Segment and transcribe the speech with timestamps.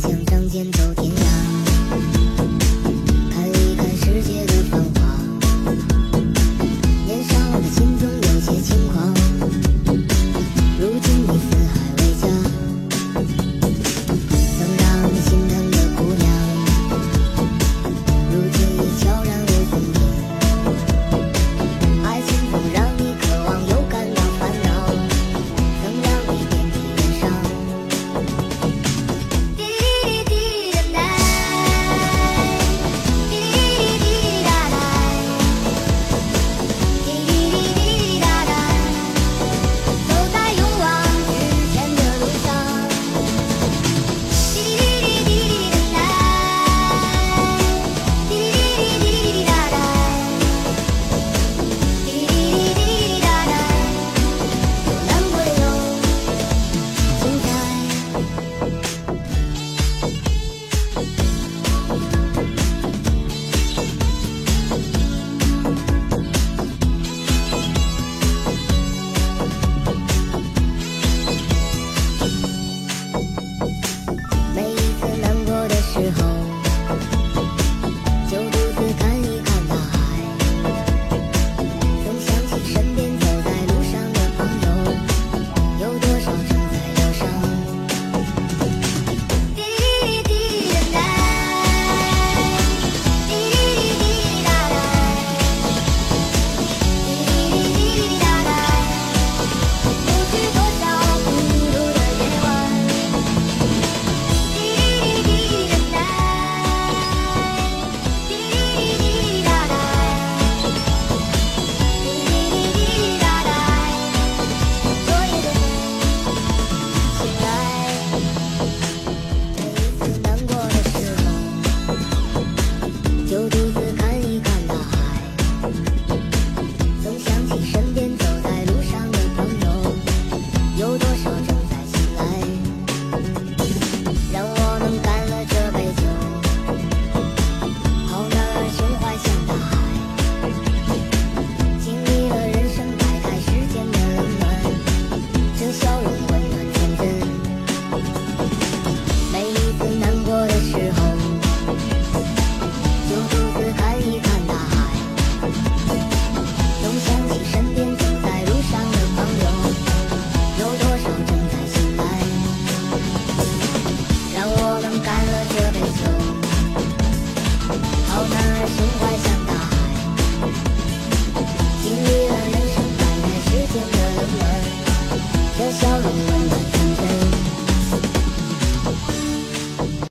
[0.00, 1.13] 想仗剑走天